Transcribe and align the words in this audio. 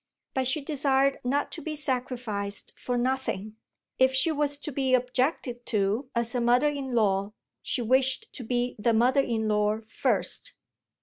But 0.33 0.47
she 0.47 0.61
desired 0.61 1.19
not 1.23 1.51
to 1.51 1.61
be 1.61 1.75
sacrificed 1.75 2.73
for 2.75 2.97
nothing: 2.97 3.57
if 3.99 4.15
she 4.15 4.31
was 4.31 4.57
to 4.57 4.71
be 4.71 4.95
objected 4.95 5.63
to 5.67 6.09
as 6.15 6.33
a 6.33 6.41
mother 6.41 6.69
in 6.69 6.93
law 6.95 7.33
she 7.61 7.83
wished 7.83 8.33
to 8.33 8.43
be 8.43 8.75
the 8.79 8.95
mother 8.95 9.21
in 9.21 9.47
law 9.47 9.77
first. 9.87 10.53